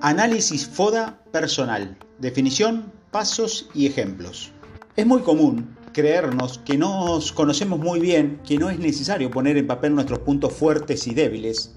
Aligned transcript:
Análisis 0.00 0.68
FODA 0.68 1.18
personal. 1.32 1.98
Definición, 2.20 2.92
pasos 3.10 3.68
y 3.74 3.86
ejemplos. 3.86 4.52
Es 4.94 5.04
muy 5.04 5.22
común 5.22 5.76
creernos 5.92 6.58
que 6.58 6.78
nos 6.78 7.32
conocemos 7.32 7.80
muy 7.80 7.98
bien, 7.98 8.40
que 8.46 8.58
no 8.58 8.70
es 8.70 8.78
necesario 8.78 9.28
poner 9.28 9.56
en 9.56 9.66
papel 9.66 9.96
nuestros 9.96 10.20
puntos 10.20 10.52
fuertes 10.52 11.08
y 11.08 11.14
débiles. 11.14 11.74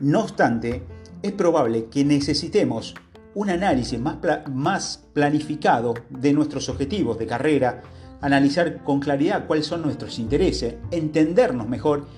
No 0.00 0.22
obstante, 0.22 0.82
es 1.22 1.30
probable 1.30 1.84
que 1.84 2.04
necesitemos 2.04 2.96
un 3.36 3.50
análisis 3.50 4.00
más, 4.00 5.04
planificado 5.12 5.94
de 6.10 6.32
nuestros 6.32 6.68
objetivos 6.68 7.16
de 7.16 7.28
carrera, 7.28 7.82
analizar 8.22 8.82
con 8.82 8.98
claridad 8.98 9.46
cuáles 9.46 9.66
son 9.66 9.82
nuestros 9.82 10.18
intereses, 10.18 10.74
entendernos 10.90 11.68
mejor 11.68 12.08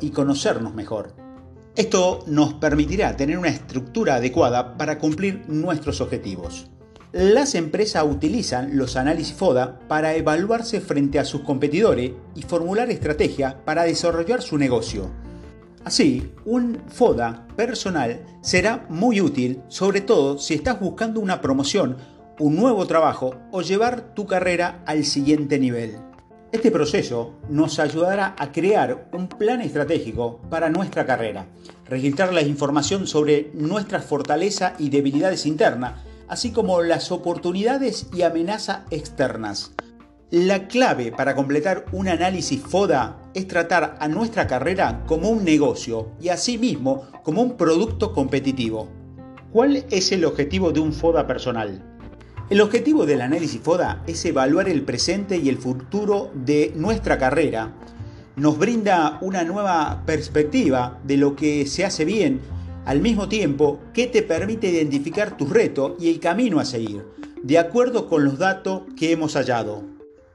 y 0.00 0.10
conocernos 0.10 0.72
mejor. 0.72 1.27
Esto 1.78 2.24
nos 2.26 2.54
permitirá 2.54 3.16
tener 3.16 3.38
una 3.38 3.50
estructura 3.50 4.16
adecuada 4.16 4.76
para 4.76 4.98
cumplir 4.98 5.44
nuestros 5.46 6.00
objetivos. 6.00 6.68
Las 7.12 7.54
empresas 7.54 8.02
utilizan 8.04 8.76
los 8.76 8.96
análisis 8.96 9.32
FODA 9.36 9.78
para 9.86 10.16
evaluarse 10.16 10.80
frente 10.80 11.20
a 11.20 11.24
sus 11.24 11.42
competidores 11.42 12.10
y 12.34 12.42
formular 12.42 12.90
estrategias 12.90 13.54
para 13.64 13.84
desarrollar 13.84 14.42
su 14.42 14.58
negocio. 14.58 15.08
Así, 15.84 16.32
un 16.44 16.82
FODA 16.88 17.46
personal 17.54 18.26
será 18.42 18.84
muy 18.88 19.20
útil, 19.20 19.62
sobre 19.68 20.00
todo 20.00 20.36
si 20.36 20.54
estás 20.54 20.80
buscando 20.80 21.20
una 21.20 21.40
promoción, 21.40 21.96
un 22.40 22.56
nuevo 22.56 22.88
trabajo 22.88 23.36
o 23.52 23.62
llevar 23.62 24.14
tu 24.16 24.26
carrera 24.26 24.82
al 24.84 25.04
siguiente 25.04 25.60
nivel. 25.60 26.07
Este 26.50 26.70
proceso 26.70 27.34
nos 27.50 27.78
ayudará 27.78 28.34
a 28.38 28.52
crear 28.52 29.10
un 29.12 29.28
plan 29.28 29.60
estratégico 29.60 30.40
para 30.48 30.70
nuestra 30.70 31.04
carrera, 31.04 31.46
registrar 31.86 32.32
la 32.32 32.40
información 32.40 33.06
sobre 33.06 33.50
nuestras 33.52 34.06
fortalezas 34.06 34.72
y 34.78 34.88
debilidades 34.88 35.44
internas, 35.44 36.00
así 36.26 36.50
como 36.50 36.80
las 36.80 37.12
oportunidades 37.12 38.06
y 38.14 38.22
amenazas 38.22 38.80
externas. 38.90 39.72
La 40.30 40.68
clave 40.68 41.12
para 41.12 41.34
completar 41.34 41.84
un 41.92 42.08
análisis 42.08 42.62
FODA 42.62 43.18
es 43.34 43.46
tratar 43.46 43.98
a 44.00 44.08
nuestra 44.08 44.46
carrera 44.46 45.04
como 45.06 45.28
un 45.28 45.44
negocio 45.44 46.12
y 46.18 46.30
asimismo 46.30 47.08
como 47.24 47.42
un 47.42 47.58
producto 47.58 48.14
competitivo. 48.14 48.88
¿Cuál 49.52 49.84
es 49.90 50.12
el 50.12 50.24
objetivo 50.24 50.72
de 50.72 50.80
un 50.80 50.94
FODA 50.94 51.26
personal? 51.26 51.87
El 52.50 52.62
objetivo 52.62 53.04
del 53.04 53.20
análisis 53.20 53.60
FODA 53.60 54.02
es 54.06 54.24
evaluar 54.24 54.70
el 54.70 54.80
presente 54.80 55.36
y 55.36 55.50
el 55.50 55.58
futuro 55.58 56.30
de 56.32 56.72
nuestra 56.74 57.18
carrera. 57.18 57.74
Nos 58.36 58.56
brinda 58.56 59.18
una 59.20 59.44
nueva 59.44 60.02
perspectiva 60.06 60.98
de 61.04 61.18
lo 61.18 61.36
que 61.36 61.66
se 61.66 61.84
hace 61.84 62.06
bien, 62.06 62.40
al 62.86 63.02
mismo 63.02 63.28
tiempo 63.28 63.80
que 63.92 64.06
te 64.06 64.22
permite 64.22 64.70
identificar 64.70 65.36
tus 65.36 65.50
retos 65.50 65.92
y 66.00 66.08
el 66.08 66.20
camino 66.20 66.58
a 66.58 66.64
seguir, 66.64 67.04
de 67.42 67.58
acuerdo 67.58 68.08
con 68.08 68.24
los 68.24 68.38
datos 68.38 68.84
que 68.96 69.12
hemos 69.12 69.34
hallado. 69.34 69.84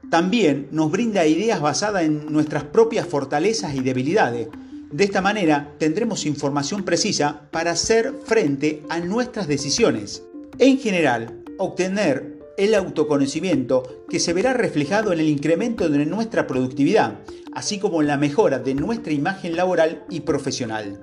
También 0.08 0.68
nos 0.70 0.92
brinda 0.92 1.26
ideas 1.26 1.60
basadas 1.60 2.04
en 2.04 2.32
nuestras 2.32 2.62
propias 2.62 3.08
fortalezas 3.08 3.74
y 3.74 3.80
debilidades. 3.80 4.50
De 4.92 5.02
esta 5.02 5.20
manera 5.20 5.74
tendremos 5.78 6.26
información 6.26 6.84
precisa 6.84 7.48
para 7.50 7.72
hacer 7.72 8.14
frente 8.24 8.84
a 8.88 9.00
nuestras 9.00 9.48
decisiones. 9.48 10.22
En 10.60 10.78
general, 10.78 11.43
obtener 11.58 12.38
el 12.56 12.74
autoconocimiento 12.74 14.04
que 14.08 14.20
se 14.20 14.32
verá 14.32 14.52
reflejado 14.52 15.12
en 15.12 15.20
el 15.20 15.28
incremento 15.28 15.88
de 15.88 16.06
nuestra 16.06 16.46
productividad, 16.46 17.20
así 17.52 17.78
como 17.78 18.00
en 18.00 18.08
la 18.08 18.16
mejora 18.16 18.58
de 18.58 18.74
nuestra 18.74 19.12
imagen 19.12 19.56
laboral 19.56 20.04
y 20.08 20.20
profesional. 20.20 21.00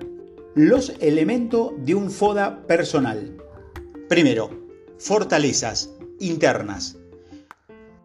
Los 0.54 0.94
elementos 1.00 1.72
de 1.78 1.94
un 1.94 2.10
FODA 2.10 2.66
personal. 2.66 3.36
Primero, 4.08 4.50
fortalezas 4.98 5.90
internas. 6.20 6.96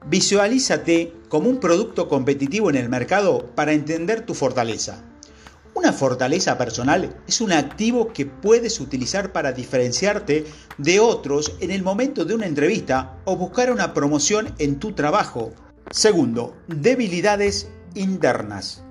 Visualízate 0.06 1.14
como 1.28 1.50
un 1.50 1.60
producto 1.60 2.08
competitivo 2.08 2.70
en 2.70 2.78
el 2.78 2.90
mercado 2.90 3.52
para 3.56 3.74
entender 3.74 4.26
tu 4.26 4.34
fortaleza. 4.34 5.04
Una 5.78 5.94
fortaleza 5.94 6.58
personal 6.58 7.16
es 7.28 7.40
un 7.40 7.52
activo 7.52 8.12
que 8.12 8.26
puedes 8.26 8.80
utilizar 8.80 9.32
para 9.32 9.52
diferenciarte 9.52 10.46
de 10.80 11.00
otros 11.00 11.56
en 11.60 11.70
el 11.70 11.84
momento 11.84 12.26
de 12.26 12.34
una 12.34 12.48
entrevista 12.48 13.20
o 13.26 13.36
buscar 13.38 13.72
una 13.72 13.94
promoción 13.94 14.56
en 14.58 14.80
tu 14.80 14.94
trabajo. 14.94 15.52
Segundo, 15.92 16.56
debilidades 16.66 17.70
internas. 17.94 18.84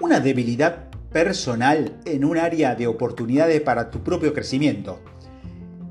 Una 0.00 0.18
debilidad 0.18 0.88
personal 1.12 2.00
en 2.06 2.24
un 2.24 2.38
área 2.38 2.74
de 2.74 2.86
oportunidades 2.86 3.60
para 3.60 3.90
tu 3.90 4.02
propio 4.02 4.32
crecimiento. 4.32 5.00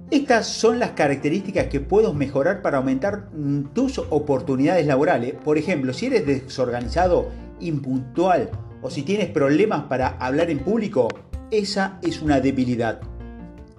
Estas 0.10 0.48
son 0.48 0.80
las 0.80 0.94
características 0.94 1.68
que 1.68 1.80
puedes 1.80 2.12
mejorar 2.16 2.64
para 2.64 2.80
aumentar 2.80 3.30
tus 3.76 4.00
oportunidades 4.00 4.88
laborales. 4.88 5.36
Por 5.36 5.60
ejemplo, 5.60 5.94
si 5.94 6.08
eres 6.08 6.26
desorganizado, 6.26 7.30
impuntual 7.60 8.50
o 8.84 8.92
si 8.92 9.02
tienes 9.02 9.30
problemas 9.30 9.86
para 9.86 10.10
hablar 10.20 10.52
en 10.52 10.60
público, 10.60 11.08
esa 11.50 11.98
es 12.04 12.22
una 12.22 12.40
debilidad. 12.40 13.00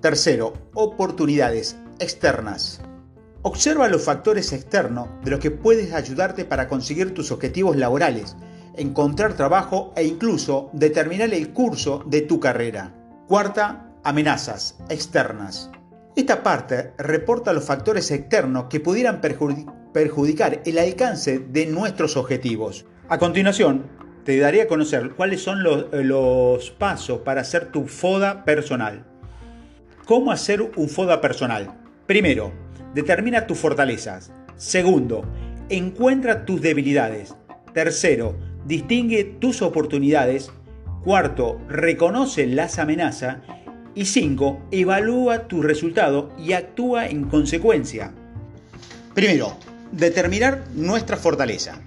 Tercero, 0.01 0.55
oportunidades 0.75 1.77
externas. 1.99 2.81
Observa 3.43 3.89
los 3.89 4.03
factores 4.03 4.53
externos 4.53 5.09
de 5.23 5.31
los 5.31 5.41
que 5.41 5.51
puedes 5.51 5.93
ayudarte 5.93 6.47
para 6.47 6.67
conseguir 6.67 7.13
tus 7.13 7.31
objetivos 7.31 7.77
laborales, 7.77 8.37
encontrar 8.77 9.35
trabajo 9.35 9.93
e 9.97 10.05
incluso 10.05 10.71
determinar 10.73 11.33
el 11.35 11.53
curso 11.53 12.03
de 12.07 12.23
tu 12.23 12.41
carrera. 12.41 12.95
Cuarta, 13.29 13.91
amenazas 14.03 14.79
externas. 14.89 15.71
Esta 16.17 16.43
parte 16.43 16.95
reporta 16.97 17.53
los 17.53 17.65
factores 17.65 18.11
externos 18.11 18.67
que 18.71 18.81
pudieran 18.81 19.21
perjudicar 19.21 20.63
el 20.65 20.79
alcance 20.79 21.39
de 21.39 21.67
nuestros 21.67 22.17
objetivos. 22.17 22.87
A 23.09 23.19
continuación, 23.19 24.04
te 24.25 24.39
daré 24.39 24.62
a 24.62 24.69
conocer 24.69 25.11
cuáles 25.11 25.43
son 25.43 25.62
los, 25.62 26.71
pasos 26.71 27.21
para 27.21 27.43
hacer 27.43 27.71
tu 27.71 27.87
FODA 27.87 28.45
personal. 28.45 29.05
¿Cómo 30.07 30.33
hacer 30.33 30.62
un 30.62 30.89
FODA 30.89 31.21
personal? 31.21 31.75
Primero, 32.07 32.53
determina 32.95 33.47
tus 33.47 33.59
fortalezas. 33.59 34.33
Segundo, 34.57 35.25
encuentra 35.69 36.45
tus 36.45 36.61
debilidades. 36.61 37.35
Tercero, 37.73 38.37
distingue 38.65 39.25
tus 39.25 39.62
oportunidades. 39.62 40.51
Cuarto, 41.03 41.61
reconoce 41.69 42.47
las 42.47 42.79
amenazas. 42.79 43.39
Y 43.95 44.06
cinco, 44.06 44.61
evalúa 44.71 45.47
tu 45.49 45.62
resultado 45.62 46.33
y 46.39 46.53
actúa 46.53 47.06
en 47.06 47.25
consecuencia. 47.25 48.12
Primero, 49.15 49.56
determinar 49.93 50.65
nuestra 50.75 51.17
fortaleza. 51.17 51.81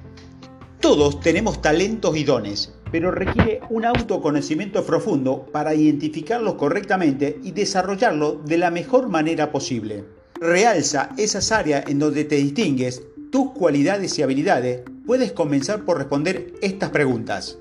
Todos 0.79 1.19
tenemos 1.21 1.61
talentos 1.61 2.15
y 2.15 2.23
dones, 2.23 2.71
pero 2.91 3.09
requiere 3.09 3.61
un 3.69 3.83
autoconocimiento 3.83 4.85
profundo 4.85 5.47
para 5.51 5.73
identificarlos 5.73 6.53
correctamente 6.53 7.39
y 7.43 7.51
desarrollarlos 7.51 8.45
de 8.45 8.59
la 8.59 8.69
mejor 8.69 9.09
manera 9.09 9.51
posible. 9.51 10.05
Realza 10.39 11.09
esas 11.17 11.51
áreas 11.51 11.85
en 11.87 11.97
donde 11.97 12.25
te 12.25 12.35
distingues, 12.35 13.01
tus 13.31 13.51
cualidades 13.51 14.17
y 14.19 14.21
habilidades. 14.21 14.81
Puedes 15.05 15.31
comenzar 15.31 15.83
por 15.83 15.97
responder 15.97 16.53
estas 16.61 16.91
preguntas. 16.91 17.57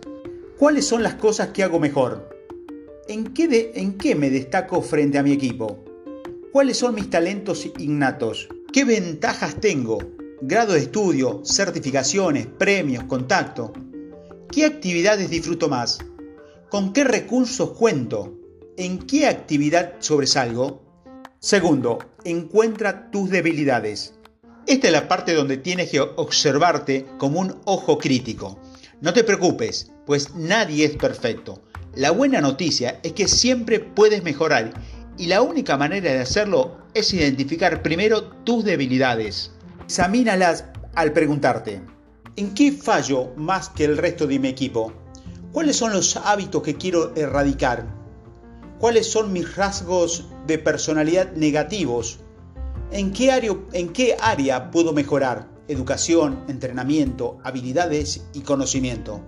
¿Cuáles 0.58 0.86
son 0.86 1.02
las 1.02 1.14
cosas 1.14 1.48
que 1.48 1.62
hago 1.62 1.80
mejor? 1.80 2.28
¿En 3.08 3.32
qué, 3.32 3.72
¿En 3.76 3.96
qué 3.96 4.14
me 4.14 4.28
destaco 4.30 4.82
frente 4.82 5.16
a 5.16 5.22
mi 5.22 5.32
equipo? 5.32 5.84
¿Cuáles 6.52 6.76
son 6.76 6.94
mis 6.94 7.08
talentos 7.08 7.66
innatos? 7.78 8.48
¿Qué 8.72 8.84
ventajas 8.84 9.56
tengo? 9.60 9.98
Grado 10.42 10.74
de 10.74 10.80
estudio, 10.80 11.42
certificaciones, 11.44 12.46
premios, 12.46 13.04
contacto. 13.04 13.72
¿Qué 14.50 14.64
actividades 14.64 15.30
disfruto 15.30 15.68
más? 15.68 15.98
¿Con 16.68 16.92
qué 16.92 17.04
recursos 17.04 17.70
cuento? 17.70 18.34
¿En 18.76 18.98
qué 18.98 19.26
actividad 19.26 19.94
sobresalgo? 19.98 20.82
Segundo, 21.38 21.98
encuentra 22.24 23.10
tus 23.10 23.30
debilidades. 23.30 24.14
Esta 24.66 24.88
es 24.88 24.92
la 24.92 25.08
parte 25.08 25.32
donde 25.32 25.56
tienes 25.56 25.90
que 25.90 26.00
observarte 26.00 27.06
como 27.18 27.40
un 27.40 27.60
ojo 27.64 27.98
crítico. 27.98 28.58
No 29.00 29.12
te 29.12 29.24
preocupes, 29.24 29.92
pues 30.04 30.34
nadie 30.34 30.84
es 30.84 30.96
perfecto. 30.96 31.62
La 31.94 32.10
buena 32.10 32.40
noticia 32.40 33.00
es 33.02 33.12
que 33.12 33.28
siempre 33.28 33.80
puedes 33.80 34.22
mejorar 34.22 34.72
y 35.16 35.26
la 35.26 35.40
única 35.40 35.78
manera 35.78 36.12
de 36.12 36.20
hacerlo 36.20 36.76
es 36.92 37.14
identificar 37.14 37.82
primero 37.82 38.22
tus 38.44 38.64
debilidades. 38.64 39.55
Examínalas 39.86 40.64
al 40.96 41.12
preguntarte, 41.12 41.80
¿en 42.34 42.54
qué 42.54 42.72
fallo 42.72 43.32
más 43.36 43.68
que 43.68 43.84
el 43.84 43.96
resto 43.96 44.26
de 44.26 44.40
mi 44.40 44.48
equipo? 44.48 44.92
¿Cuáles 45.52 45.76
son 45.76 45.92
los 45.92 46.16
hábitos 46.16 46.64
que 46.64 46.74
quiero 46.74 47.14
erradicar? 47.14 47.86
¿Cuáles 48.80 49.08
son 49.08 49.32
mis 49.32 49.54
rasgos 49.54 50.26
de 50.48 50.58
personalidad 50.58 51.30
negativos? 51.34 52.18
¿En 52.90 53.12
qué 53.12 53.30
área, 53.30 53.54
en 53.74 53.92
qué 53.92 54.16
área 54.20 54.72
puedo 54.72 54.92
mejorar? 54.92 55.48
Educación, 55.68 56.42
entrenamiento, 56.48 57.38
habilidades 57.44 58.26
y 58.34 58.40
conocimiento. 58.40 59.22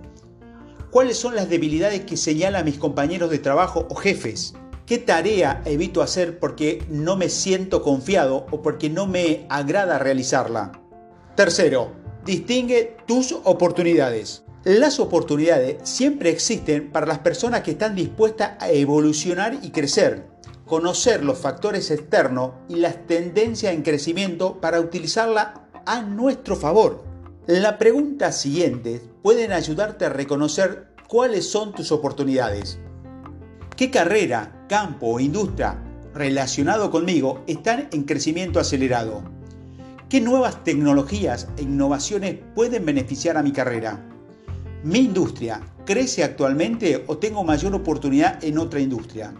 ¿Cuáles 0.91 1.15
son 1.15 1.35
las 1.35 1.47
debilidades 1.47 2.01
que 2.01 2.17
señalan 2.17 2.65
mis 2.65 2.77
compañeros 2.77 3.29
de 3.29 3.39
trabajo 3.39 3.87
o 3.89 3.95
jefes? 3.95 4.55
¿Qué 4.89 4.97
tarea 4.97 5.61
evito 5.65 6.01
hacer 6.01 6.39
porque 6.39 6.83
no 6.89 7.15
me 7.15 7.29
siento 7.29 7.83
confiado 7.83 8.47
o 8.49 8.63
porque 8.63 8.89
no 8.89 9.05
me 9.05 9.45
agrada 9.47 9.99
realizarla? 9.99 10.71
Tercero, 11.35 11.91
distingue 12.25 12.97
tus 13.05 13.33
oportunidades. 13.43 14.45
Las 14.63 14.99
oportunidades 14.99 15.87
siempre 15.87 16.31
existen 16.31 16.89
para 16.89 17.05
las 17.05 17.19
personas 17.19 17.61
que 17.61 17.69
están 17.69 17.93
dispuestas 17.93 18.53
a 18.59 18.71
evolucionar 18.71 19.59
y 19.61 19.69
crecer, 19.69 20.25
conocer 20.65 21.23
los 21.23 21.37
factores 21.37 21.91
externos 21.91 22.53
y 22.67 22.77
las 22.77 23.05
tendencias 23.05 23.75
en 23.75 23.83
crecimiento 23.83 24.59
para 24.59 24.79
utilizarla 24.79 25.67
a 25.85 26.01
nuestro 26.01 26.55
favor. 26.55 27.03
La 27.45 27.77
pregunta 27.77 28.31
siguiente 28.31 29.03
pueden 29.21 29.51
ayudarte 29.51 30.05
a 30.05 30.09
reconocer 30.09 30.87
cuáles 31.07 31.47
son 31.47 31.73
tus 31.75 31.91
oportunidades. 31.91 32.79
¿Qué 33.75 33.91
carrera, 33.91 34.58
campo 34.69 35.07
o 35.07 35.19
industria 35.19 35.75
relacionado 36.13 36.91
conmigo 36.91 37.43
están 37.47 37.89
en 37.91 38.03
crecimiento 38.03 38.59
acelerado? 38.59 39.23
¿Qué 40.07 40.21
nuevas 40.21 40.63
tecnologías 40.63 41.49
e 41.57 41.63
innovaciones 41.63 42.37
pueden 42.55 42.85
beneficiar 42.85 43.35
a 43.35 43.43
mi 43.43 43.51
carrera? 43.51 44.05
¿Mi 44.83 44.99
industria 44.99 45.59
crece 45.85 46.23
actualmente 46.23 47.03
o 47.07 47.17
tengo 47.17 47.43
mayor 47.43 47.73
oportunidad 47.73 48.41
en 48.43 48.59
otra 48.59 48.79
industria? 48.79 49.33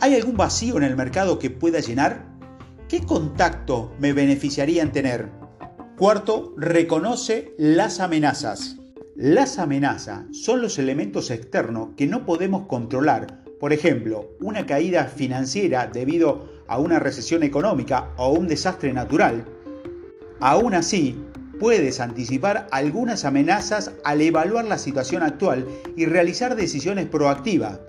¿Hay 0.00 0.14
algún 0.14 0.36
vacío 0.36 0.78
en 0.78 0.84
el 0.84 0.96
mercado 0.96 1.38
que 1.38 1.50
pueda 1.50 1.80
llenar? 1.80 2.26
¿Qué 2.88 3.02
contacto 3.02 3.94
me 4.00 4.12
beneficiaría 4.12 4.82
en 4.82 4.92
tener? 4.92 5.30
Cuarto, 5.98 6.54
reconoce 6.56 7.54
las 7.58 8.00
amenazas. 8.00 8.76
Las 9.14 9.58
amenazas 9.58 10.24
son 10.32 10.62
los 10.62 10.78
elementos 10.78 11.30
externos 11.30 11.90
que 11.96 12.06
no 12.06 12.26
podemos 12.26 12.66
controlar 12.66 13.45
por 13.60 13.72
ejemplo, 13.72 14.30
una 14.40 14.66
caída 14.66 15.04
financiera 15.04 15.86
debido 15.86 16.48
a 16.66 16.78
una 16.78 16.98
recesión 16.98 17.42
económica 17.42 18.12
o 18.16 18.30
un 18.32 18.48
desastre 18.48 18.92
natural, 18.92 19.46
aún 20.40 20.74
así 20.74 21.18
puedes 21.58 22.00
anticipar 22.00 22.66
algunas 22.70 23.24
amenazas 23.24 23.92
al 24.04 24.20
evaluar 24.20 24.66
la 24.66 24.78
situación 24.78 25.22
actual 25.22 25.66
y 25.96 26.04
realizar 26.04 26.54
decisiones 26.54 27.06
proactivas. 27.06 27.80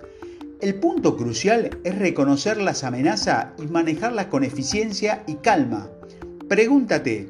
El 0.60 0.74
punto 0.76 1.16
crucial 1.16 1.78
es 1.84 1.98
reconocer 1.98 2.60
las 2.60 2.82
amenazas 2.82 3.48
y 3.58 3.66
manejarlas 3.66 4.26
con 4.26 4.42
eficiencia 4.42 5.22
y 5.26 5.36
calma. 5.36 5.90
Pregúntate, 6.48 7.28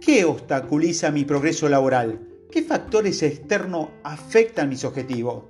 ¿qué 0.00 0.24
obstaculiza 0.24 1.10
mi 1.10 1.24
progreso 1.24 1.68
laboral? 1.68 2.18
¿Qué 2.50 2.62
factores 2.62 3.22
externos 3.22 3.88
afectan 4.02 4.70
mis 4.70 4.84
objetivos? 4.84 5.44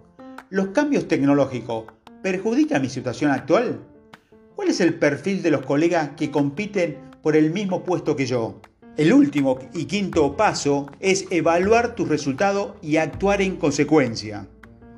Los 0.50 0.68
cambios 0.68 1.08
tecnológicos 1.08 1.86
¿Perjudica 2.24 2.78
mi 2.78 2.88
situación 2.88 3.30
actual? 3.32 3.80
¿Cuál 4.56 4.68
es 4.68 4.80
el 4.80 4.94
perfil 4.94 5.42
de 5.42 5.50
los 5.50 5.60
colegas 5.60 6.12
que 6.16 6.30
compiten 6.30 6.96
por 7.22 7.36
el 7.36 7.50
mismo 7.52 7.84
puesto 7.84 8.16
que 8.16 8.24
yo? 8.24 8.62
El 8.96 9.12
último 9.12 9.58
y 9.74 9.84
quinto 9.84 10.34
paso 10.34 10.86
es 11.00 11.26
evaluar 11.28 11.94
tus 11.94 12.08
resultados 12.08 12.76
y 12.80 12.96
actuar 12.96 13.42
en 13.42 13.56
consecuencia. 13.56 14.46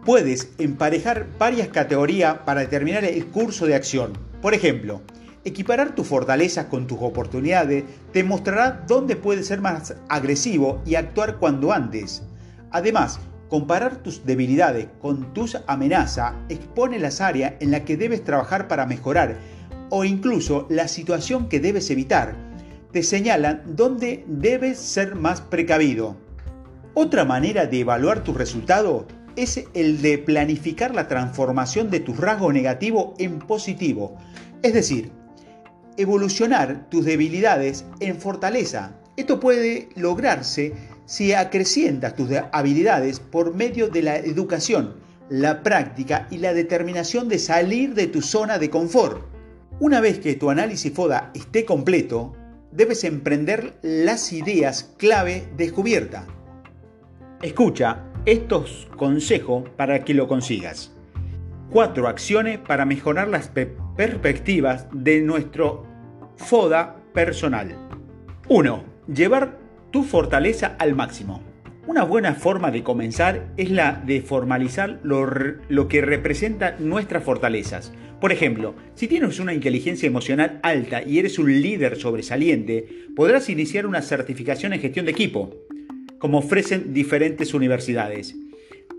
Puedes 0.05 0.53
emparejar 0.59 1.27
varias 1.37 1.67
categorías 1.67 2.39
para 2.47 2.61
determinar 2.61 3.05
el 3.05 3.27
curso 3.27 3.67
de 3.67 3.75
acción. 3.75 4.13
Por 4.41 4.55
ejemplo, 4.55 5.03
equiparar 5.45 5.97
tus 5.97 6.07
fortalezas 6.07 6.67
con 6.67 6.87
tus 6.87 6.99
oportunidades 7.01 7.83
te 8.13 8.23
mostrará 8.23 8.85
dónde 8.87 9.17
puedes 9.17 9.49
ser 9.49 9.61
más 9.61 9.97
agresivo 10.09 10.81
y 10.87 10.95
actuar 10.95 11.39
cuando 11.39 11.73
antes. 11.73 12.23
Además, 12.71 13.19
Comparar 13.49 13.99
tus 13.99 14.27
debilidades 14.27 14.89
con 15.01 15.33
tus 15.33 15.57
amenazas 15.69 16.35
expone 16.49 16.99
las 16.99 17.21
áreas 17.21 17.55
en 17.61 17.71
las 17.71 17.83
que 17.83 17.97
debes 17.97 18.25
trabajar 18.25 18.67
para 18.67 18.87
mejorar 18.87 19.37
o 19.91 20.05
incluso 20.05 20.67
la 20.69 20.89
situación 20.89 21.49
que 21.49 21.61
debes 21.61 21.91
evitar. 21.91 22.35
Te 22.91 23.05
señalan 23.05 23.63
dónde 23.67 24.25
debes 24.27 24.79
ser 24.79 25.15
más 25.15 25.41
precavido. 25.41 26.17
Otra 26.95 27.25
manera 27.25 27.67
de 27.67 27.81
evaluar 27.81 28.25
tus 28.25 28.37
resultados 28.37 29.05
es 29.37 29.65
el 29.75 30.03
de 30.03 30.19
planificar 30.19 30.95
la 30.95 31.07
transformación 31.07 31.91
de 31.91 32.01
tus 32.01 32.17
rasgos 32.17 32.53
negativos 32.53 33.15
en 33.19 33.39
positivo, 33.39 34.17
es 34.63 34.73
decir, 34.73 35.13
evolucionar 35.97 36.89
tus 36.91 37.05
debilidades 37.05 37.85
en 38.01 38.17
fortaleza. 38.17 38.93
Esto 39.17 39.39
puede 39.39 39.89
lograrse 39.95 40.75
si 41.07 41.33
acrecientas 41.33 42.15
tus 42.17 42.29
habilidades 42.53 43.21
por 43.21 43.55
medio 43.55 43.89
de 43.89 44.03
la 44.03 44.17
educación, 44.17 44.95
la 45.31 45.63
práctica 45.63 46.27
y 46.31 46.39
la 46.39 46.53
determinación 46.53 47.29
de 47.29 47.39
salir 47.39 47.95
de 47.95 48.09
tu 48.09 48.23
zona 48.23 48.59
de 48.59 48.71
confort. 48.71 49.23
Una 49.79 50.01
vez 50.01 50.19
que 50.19 50.35
tu 50.35 50.51
análisis 50.51 50.93
FODA 50.93 51.31
esté 51.35 51.65
completo, 51.65 52.35
debes 52.73 53.05
emprender 53.05 53.79
las 53.83 54.33
ideas 54.33 54.95
clave 54.99 55.49
descubiertas. 55.57 56.25
Escucha 57.43 58.05
estos 58.25 58.89
consejos 58.97 59.69
para 59.77 60.05
que 60.05 60.15
lo 60.15 60.27
consigas. 60.27 60.93
Cuatro 61.71 62.09
acciones 62.09 62.59
para 62.59 62.85
mejorar 62.85 63.29
las 63.29 63.51
perspectivas 63.97 64.87
de 64.93 65.21
nuestro 65.21 65.87
FODA 66.37 66.97
personal. 67.13 67.77
1. 68.49 68.85
Llevar 69.13 69.66
tu 69.97 70.05
fortaleza 70.05 70.77
al 70.79 70.95
máximo. 70.95 71.43
Una 71.87 72.05
buena 72.05 72.35
forma 72.35 72.71
de 72.71 72.83
comenzar 72.83 73.55
es 73.57 73.71
la 73.71 74.03
de 74.05 74.21
formalizar 74.21 75.01
lo, 75.03 75.89
que 75.89 76.03
representa 76.03 76.77
nuestras 76.79 77.25
fortalezas. 77.25 77.95
Por 78.21 78.31
ejemplo, 78.31 78.75
si 78.95 79.09
tienes 79.09 79.41
una 79.41 79.55
inteligencia 79.55 80.07
emocional 80.07 80.61
alta 80.63 81.03
y 81.03 81.19
eres 81.19 81.39
un 81.39 81.51
líder 81.63 81.97
sobresaliente, 81.97 82.87
podrás 83.17 83.49
iniciar 83.49 83.87
una 83.87 84.03
certificación 84.03 84.75
en 84.75 84.81
gestión 84.81 85.07
de 85.07 85.13
equipo, 85.13 85.57
como 86.19 86.41
ofrecen 86.41 86.93
diferentes 86.93 87.55
universidades. 87.55 88.37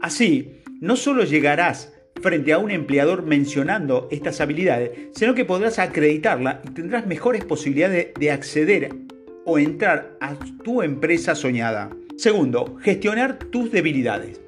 Así, 0.02 0.64
no 0.82 0.96
solo 0.96 1.26
llegarás 1.26 1.94
frente 2.24 2.54
a 2.54 2.58
un 2.58 2.72
empleador 2.72 3.22
mencionando 3.22 4.08
estas 4.10 4.42
habilidades, 4.42 5.10
sino 5.14 5.36
que 5.36 5.46
podrás 5.46 5.78
acreditarla 5.78 6.64
y 6.68 6.72
tendrás 6.72 7.06
mejores 7.06 7.46
posibilidades 7.46 8.16
de 8.20 8.32
acceder 8.32 9.06
o 9.50 9.58
entrar 9.58 10.18
a 10.20 10.36
tu 10.64 10.84
empresa 10.84 11.34
soñada. 11.34 11.90
Segundo, 12.18 12.76
gestionar 12.82 13.40
tus 13.40 13.72
debilidades. 13.72 14.42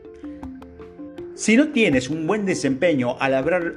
Si 1.35 1.55
no 1.55 1.69
tienes 1.69 2.09
un 2.09 2.27
buen 2.27 2.45
desempeño 2.45 3.15
al 3.17 3.33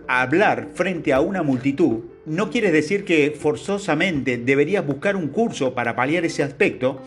hablar, 0.09 0.71
frente 0.75 1.13
a 1.13 1.21
una 1.21 1.45
multitud, 1.45 2.01
no 2.27 2.51
quiere 2.51 2.73
decir 2.73 3.05
que 3.05 3.31
forzosamente 3.39 4.37
deberías 4.37 4.85
buscar 4.85 5.15
un 5.15 5.29
curso 5.29 5.75
para 5.75 5.95
paliar 5.95 6.25
ese 6.25 6.43
aspecto. 6.43 7.01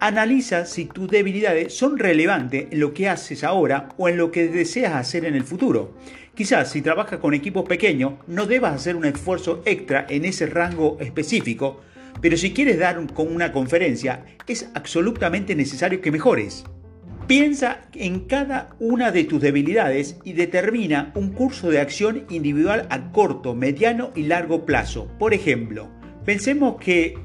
Analiza 0.00 0.66
si 0.66 0.86
tus 0.86 1.08
debilidades 1.08 1.72
son 1.72 2.00
relevantes 2.00 2.66
en 2.72 2.80
lo 2.80 2.92
que 2.92 3.08
haces 3.08 3.44
ahora 3.44 3.90
o 3.96 4.08
en 4.08 4.16
lo 4.16 4.32
que 4.32 4.48
deseas 4.48 4.94
hacer 4.94 5.24
en 5.24 5.36
el 5.36 5.44
futuro. 5.44 5.94
Quizás 6.34 6.72
si 6.72 6.82
trabajas 6.82 7.20
con 7.20 7.32
equipos 7.32 7.64
pequeños 7.64 8.14
no 8.26 8.46
debas 8.46 8.74
hacer 8.74 8.96
un 8.96 9.04
esfuerzo 9.04 9.62
extra 9.64 10.04
en 10.08 10.24
ese 10.24 10.46
rango 10.46 10.96
específico, 10.98 11.80
pero 12.20 12.36
si 12.36 12.52
quieres 12.52 12.78
dar 12.78 13.12
con 13.12 13.34
una 13.34 13.52
conferencia, 13.52 14.24
es 14.46 14.70
absolutamente 14.74 15.54
necesario 15.54 16.00
que 16.00 16.10
mejores. 16.10 16.64
Piensa 17.26 17.80
en 17.92 18.20
cada 18.20 18.76
una 18.78 19.10
de 19.10 19.24
tus 19.24 19.40
debilidades 19.40 20.16
y 20.22 20.34
determina 20.34 21.10
un 21.16 21.32
curso 21.32 21.70
de 21.70 21.80
acción 21.80 22.24
individual 22.30 22.86
a 22.88 23.10
corto, 23.10 23.54
mediano 23.54 24.12
y 24.14 24.24
largo 24.24 24.64
plazo. 24.64 25.10
Por 25.18 25.34
ejemplo, 25.34 25.90
pensemos 26.24 26.76
que 26.76 27.18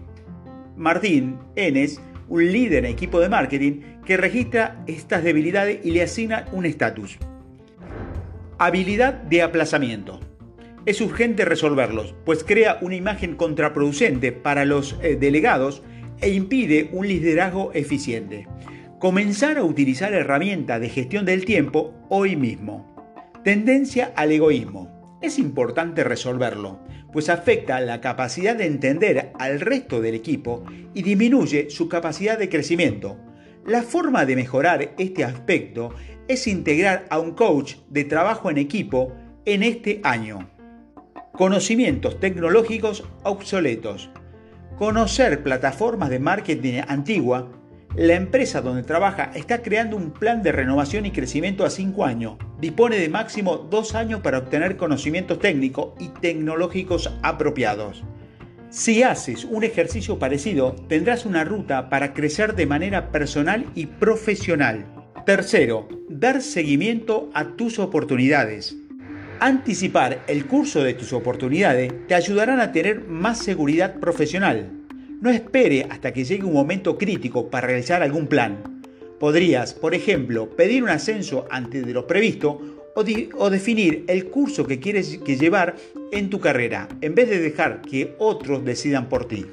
Martín 0.76 1.38
Enes, 1.56 2.02
un 2.30 2.52
líder 2.52 2.86
en 2.86 2.92
equipo 2.94 3.20
de 3.20 3.30
marketing, 3.30 3.82
que 4.04 4.18
registra 4.18 4.84
estas 4.88 5.24
debilidades 5.24 5.86
y 5.86 5.92
le 5.92 6.02
asigna 6.02 6.48
un 6.52 6.66
estatus. 6.66 7.20
Habilidad 8.58 9.14
de 9.14 9.44
aplazamiento. 9.44 10.20
Es 10.86 11.00
urgente 11.00 11.46
resolverlos, 11.46 12.16
pues 12.26 12.44
crea 12.44 12.80
una 12.82 12.96
imagen 12.96 13.36
contraproducente 13.36 14.32
para 14.32 14.66
los 14.66 14.98
eh, 15.04 15.16
delegados 15.16 15.84
e 16.22 16.30
impide 16.30 16.90
un 16.92 17.08
liderazgo 17.08 17.72
eficiente. 17.74 18.48
Comenzar 18.98 19.60
a 19.60 19.64
utilizar 19.64 20.14
herramientas 20.14 20.82
de 20.82 20.90
gestión 20.90 21.26
del 21.26 21.46
tiempo 21.46 21.94
hoy 22.10 22.36
mismo. 22.36 22.96
Tendencia 23.44 24.12
al 24.16 24.32
egoísmo. 24.32 25.20
Es 25.22 25.38
importante 25.38 26.04
resolverlo, 26.04 26.80
pues 27.14 27.30
afecta 27.30 27.80
la 27.80 28.02
capacidad 28.02 28.56
de 28.56 28.66
entender 28.66 29.34
al 29.38 29.60
resto 29.60 30.02
del 30.02 30.16
equipo 30.16 30.64
y 30.96 31.04
disminuye 31.04 31.70
su 31.70 31.90
capacidad 31.90 32.40
de 32.40 32.50
crecimiento. 32.50 33.18
La 33.68 33.84
forma 33.84 34.26
de 34.26 34.36
mejorar 34.36 34.96
este 34.98 35.24
aspecto 35.24 35.94
es 36.28 36.48
integrar 36.48 37.06
a 37.12 37.20
un 37.20 37.32
coach 37.32 37.76
de 37.88 38.04
trabajo 38.04 38.50
en 38.50 38.58
equipo 38.58 39.14
en 39.46 39.62
este 39.62 40.02
año. 40.04 40.50
Conocimientos 41.42 42.20
tecnológicos 42.20 43.04
obsoletos. 43.24 44.12
Conocer 44.78 45.42
plataformas 45.42 46.12
de 46.12 46.20
marketing 46.20 46.82
antigua 46.88 47.52
La 47.96 48.14
empresa 48.14 48.62
donde 48.62 48.84
trabaja 48.84 49.32
está 49.34 49.64
creando 49.64 49.98
un 49.98 50.12
plan 50.12 50.44
de 50.44 50.52
renovación 50.52 51.08
y 51.08 51.12
crecimiento 51.12 51.66
a 51.66 51.72
5 51.72 52.06
años. 52.06 52.36
Dispone 52.60 52.98
de 52.98 53.10
máximo 53.10 53.58
2 53.58 53.96
años 53.96 54.22
para 54.22 54.38
obtener 54.38 54.78
conocimientos 54.78 55.40
técnicos 55.40 55.94
y 56.00 56.10
tecnológicos 56.10 57.12
apropiados. 57.24 58.04
Si 58.70 59.02
haces 59.02 59.44
un 59.44 59.64
ejercicio 59.64 60.20
parecido, 60.20 60.76
tendrás 60.88 61.26
una 61.26 61.44
ruta 61.44 61.90
para 61.90 62.14
crecer 62.14 62.54
de 62.54 62.68
manera 62.68 63.12
personal 63.12 63.66
y 63.74 63.88
profesional. 63.88 64.86
Tercero, 65.26 65.90
dar 66.08 66.44
seguimiento 66.44 67.32
a 67.34 67.56
tus 67.56 67.80
oportunidades. 67.80 68.78
Anticipar 69.44 70.22
el 70.28 70.46
curso 70.46 70.84
de 70.84 70.94
tus 70.94 71.14
oportunidades 71.14 71.92
te 72.08 72.14
ayudarán 72.14 72.60
a 72.60 72.72
tener 72.72 73.08
más 73.08 73.40
seguridad 73.40 73.96
profesional. 74.00 74.70
No 75.20 75.32
espere 75.32 75.88
hasta 75.90 76.14
que 76.14 76.24
llegue 76.24 76.44
un 76.44 76.54
momento 76.54 76.96
crítico 76.96 77.50
para 77.50 77.66
realizar 77.66 78.04
algún 78.04 78.28
plan. 78.28 78.84
Podrías, 79.20 79.74
por 79.74 79.96
ejemplo, 79.96 80.48
pedir 80.48 80.84
un 80.84 80.90
ascenso 80.90 81.48
antes 81.50 81.84
de 81.88 81.92
lo 81.92 82.06
previsto 82.06 82.62
o, 82.94 83.50
definir 83.50 84.06
el 84.08 84.26
curso 84.26 84.68
que 84.68 84.80
quieres 84.80 85.18
que 85.18 85.38
llevar 85.38 85.76
en 86.12 86.30
tu 86.30 86.40
carrera, 86.40 86.88
en 87.02 87.16
vez 87.16 87.28
de 87.28 87.40
dejar 87.40 87.82
que 87.82 88.14
otros 88.20 88.64
decidan 88.64 89.10
por 89.10 89.28
ti. 89.28 89.48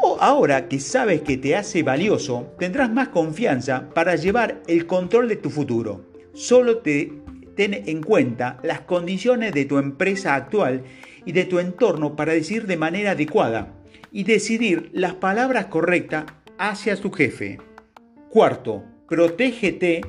O 0.00 0.16
ahora 0.20 0.68
que 0.68 0.78
sabes 0.78 1.22
que 1.22 1.38
te 1.38 1.56
hace 1.56 1.82
valioso, 1.82 2.54
tendrás 2.60 2.92
más 2.92 3.08
confianza 3.08 3.90
para 3.92 4.14
llevar 4.14 4.62
el 4.68 4.86
control 4.86 5.26
de 5.26 5.34
tu 5.34 5.50
futuro. 5.50 6.04
Solo 6.34 6.78
te 6.78 7.23
ten 7.54 7.74
en 7.86 8.02
cuenta 8.02 8.58
las 8.62 8.80
condiciones 8.80 9.52
de 9.52 9.64
tu 9.64 9.78
empresa 9.78 10.34
actual 10.34 10.84
y 11.24 11.32
de 11.32 11.44
tu 11.44 11.58
entorno 11.58 12.16
para 12.16 12.32
decir 12.32 12.66
de 12.66 12.76
manera 12.76 13.12
adecuada 13.12 13.72
y 14.12 14.24
decidir 14.24 14.90
las 14.92 15.14
palabras 15.14 15.66
correctas 15.66 16.24
hacia 16.58 16.96
su 16.96 17.10
jefe. 17.10 17.58
Cuarto, 18.30 18.84
protégete 19.08 20.02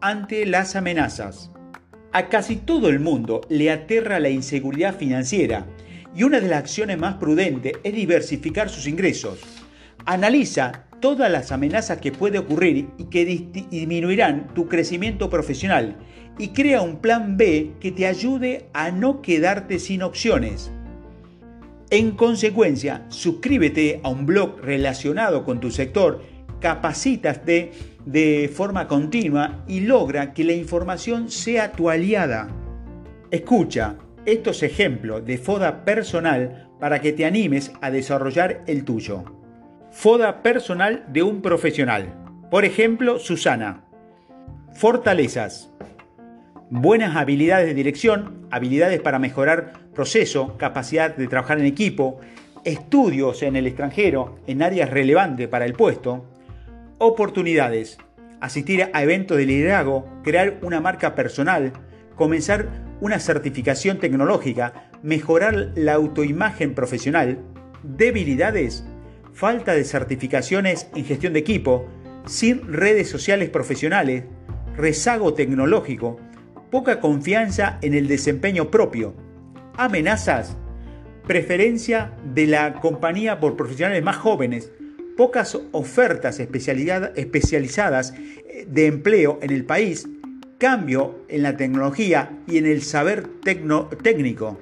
ante 0.00 0.46
las 0.46 0.76
amenazas. 0.76 1.50
A 2.12 2.28
casi 2.28 2.56
todo 2.56 2.88
el 2.88 3.00
mundo 3.00 3.42
le 3.48 3.70
aterra 3.70 4.18
la 4.18 4.30
inseguridad 4.30 4.96
financiera 4.96 5.66
y 6.14 6.24
una 6.24 6.40
de 6.40 6.48
las 6.48 6.58
acciones 6.58 6.98
más 6.98 7.14
prudentes 7.14 7.74
es 7.84 7.94
diversificar 7.94 8.68
sus 8.68 8.86
ingresos. 8.86 9.40
Analiza 10.06 10.86
todas 11.00 11.30
las 11.30 11.52
amenazas 11.52 11.98
que 11.98 12.12
pueden 12.12 12.42
ocurrir 12.42 12.88
y 12.98 13.04
que 13.04 13.24
disminuirán 13.24 14.52
tu 14.54 14.68
crecimiento 14.68 15.30
profesional 15.30 15.96
y 16.40 16.48
crea 16.48 16.80
un 16.80 16.96
plan 16.96 17.36
B 17.36 17.72
que 17.80 17.92
te 17.92 18.06
ayude 18.06 18.70
a 18.72 18.90
no 18.90 19.20
quedarte 19.20 19.78
sin 19.78 20.02
opciones. 20.02 20.72
En 21.90 22.12
consecuencia, 22.12 23.04
suscríbete 23.08 24.00
a 24.02 24.08
un 24.08 24.24
blog 24.24 24.58
relacionado 24.62 25.44
con 25.44 25.60
tu 25.60 25.70
sector, 25.70 26.22
capacítate 26.58 27.72
de 28.06 28.50
forma 28.54 28.88
continua 28.88 29.64
y 29.68 29.80
logra 29.80 30.32
que 30.32 30.44
la 30.44 30.54
información 30.54 31.30
sea 31.30 31.72
tu 31.72 31.90
aliada. 31.90 32.48
Escucha 33.30 33.96
estos 34.24 34.62
ejemplos 34.62 35.26
de 35.26 35.36
foda 35.36 35.84
personal 35.84 36.70
para 36.80 37.02
que 37.02 37.12
te 37.12 37.26
animes 37.26 37.70
a 37.82 37.90
desarrollar 37.90 38.64
el 38.66 38.84
tuyo. 38.84 39.24
Foda 39.90 40.42
personal 40.42 41.04
de 41.12 41.22
un 41.22 41.42
profesional. 41.42 42.14
Por 42.50 42.64
ejemplo, 42.64 43.18
Susana. 43.18 43.84
Fortalezas 44.72 45.69
buenas 46.70 47.16
habilidades 47.16 47.66
de 47.66 47.74
dirección, 47.74 48.46
habilidades 48.50 49.00
para 49.00 49.18
mejorar 49.18 49.72
proceso, 49.92 50.56
capacidad 50.56 51.14
de 51.16 51.26
trabajar 51.26 51.58
en 51.58 51.66
equipo, 51.66 52.20
estudios 52.64 53.42
en 53.42 53.56
el 53.56 53.66
extranjero 53.66 54.38
en 54.46 54.62
áreas 54.62 54.90
relevantes 54.90 55.48
para 55.48 55.66
el 55.66 55.72
puesto, 55.72 56.24
oportunidades, 56.98 57.98
asistir 58.40 58.88
a 58.92 59.02
eventos 59.02 59.36
de 59.36 59.46
liderazgo, 59.46 60.08
crear 60.22 60.58
una 60.62 60.80
marca 60.80 61.16
personal, 61.16 61.72
comenzar 62.14 62.68
una 63.00 63.18
certificación 63.18 63.98
tecnológica, 63.98 64.90
mejorar 65.02 65.72
la 65.74 65.94
autoimagen 65.94 66.74
profesional, 66.74 67.38
debilidades, 67.82 68.86
falta 69.32 69.72
de 69.72 69.84
certificaciones 69.84 70.88
en 70.94 71.04
gestión 71.04 71.32
de 71.32 71.40
equipo, 71.40 71.88
sin 72.26 72.72
redes 72.72 73.08
sociales 73.08 73.48
profesionales, 73.48 74.24
rezago 74.76 75.34
tecnológico, 75.34 76.20
poca 76.70 77.00
confianza 77.00 77.78
en 77.82 77.94
el 77.94 78.06
desempeño 78.08 78.70
propio, 78.70 79.14
amenazas, 79.76 80.56
preferencia 81.26 82.12
de 82.24 82.46
la 82.46 82.74
compañía 82.80 83.40
por 83.40 83.56
profesionales 83.56 84.02
más 84.02 84.16
jóvenes, 84.16 84.70
pocas 85.16 85.58
ofertas 85.72 86.40
especializadas 86.40 88.14
eh, 88.14 88.66
de 88.68 88.86
empleo 88.86 89.38
en 89.42 89.50
el 89.50 89.64
país, 89.64 90.08
cambio 90.58 91.24
en 91.28 91.42
la 91.42 91.56
tecnología 91.56 92.38
y 92.46 92.58
en 92.58 92.66
el 92.66 92.82
saber 92.82 93.28
técnico. 93.42 94.58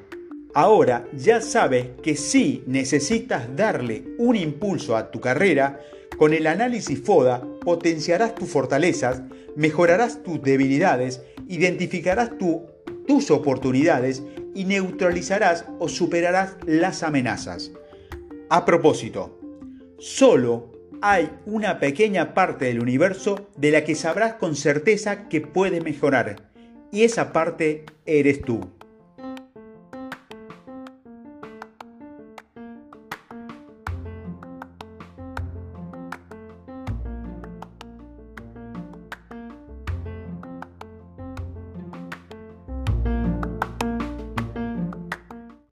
Ahora 0.55 1.07
ya 1.17 1.41
sabes 1.41 1.89
que 2.03 2.17
si 2.17 2.65
necesitas 2.67 3.55
darle 3.55 4.05
un 4.19 4.35
impulso 4.35 4.97
a 4.97 5.11
tu 5.11 5.21
carrera, 5.21 5.81
con 6.17 6.33
el 6.35 6.47
análisis 6.47 7.01
FODA 7.01 7.43
potenciarás 7.61 8.35
tus 8.35 8.49
fortalezas, 8.49 9.23
mejorarás 9.55 10.23
tus 10.23 10.43
debilidades, 10.43 11.23
identificarás 11.49 12.31
tus 12.39 13.31
oportunidades 13.31 14.23
y 14.55 14.65
neutralizarás 14.65 15.65
o 15.79 15.89
superarás 15.89 16.57
las 16.67 17.03
amenazas. 17.03 17.73
A 18.51 18.65
propósito, 18.65 19.39
solo 19.99 20.73
hay 21.01 21.31
una 21.47 21.79
pequeña 21.79 22.35
parte 22.35 22.67
del 22.67 22.81
universo 22.81 23.49
de 23.57 23.71
la 23.71 23.85
que 23.85 23.95
sabrás 23.95 24.35
con 24.35 24.57
certeza 24.57 25.29
que 25.29 25.41
puede 25.41 25.81
mejorar, 25.81 26.51
y 26.91 27.03
esa 27.03 27.33
parte 27.33 27.85
eres 28.07 28.43
tú. 28.43 28.71